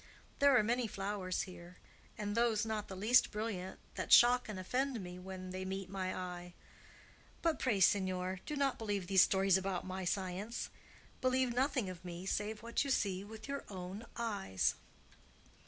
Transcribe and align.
There 0.39 0.57
are 0.57 0.63
many 0.63 0.87
flowers 0.87 1.43
here, 1.43 1.77
and 2.17 2.33
those 2.33 2.65
not 2.65 2.87
the 2.87 2.95
least 2.95 3.29
brilliant, 3.29 3.79
that 3.93 4.11
shock 4.11 4.49
and 4.49 4.57
offend 4.59 4.99
me 4.99 5.19
when 5.19 5.51
they 5.51 5.63
meet 5.63 5.91
my 5.91 6.15
eye. 6.15 6.55
But 7.43 7.59
pray, 7.59 7.79
signor, 7.81 8.39
do 8.47 8.55
not 8.55 8.79
believe 8.79 9.05
these 9.05 9.21
stories 9.21 9.59
about 9.59 9.85
my 9.85 10.03
science. 10.03 10.71
Believe 11.21 11.53
nothing 11.53 11.87
of 11.87 12.03
me 12.03 12.25
save 12.25 12.63
what 12.63 12.83
you 12.83 12.89
see 12.89 13.23
with 13.23 13.47
your 13.47 13.63
own 13.69 14.07
eyes." 14.17 14.73